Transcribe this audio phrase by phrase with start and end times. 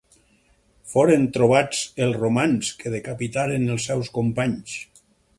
[0.93, 4.79] Foren trobats pels romans, que decapitaren els seus companys.